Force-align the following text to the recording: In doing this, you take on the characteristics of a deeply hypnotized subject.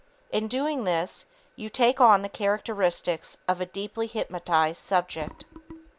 In 0.31 0.47
doing 0.47 0.83
this, 0.85 1.27
you 1.55 1.69
take 1.69 2.01
on 2.01 2.23
the 2.23 2.27
characteristics 2.27 3.37
of 3.47 3.61
a 3.61 3.67
deeply 3.67 4.07
hypnotized 4.07 4.79
subject. 4.81 5.45